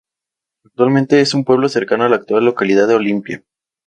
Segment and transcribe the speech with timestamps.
[0.65, 3.43] Actualmente es un pueblo cercano a la actual localidad de Olimpia.